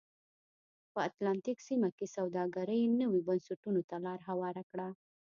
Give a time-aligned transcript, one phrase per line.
[0.93, 4.87] په اتلانتیک سیمه کې سوداګرۍ نویو بنسټونو ته لار هواره کړه.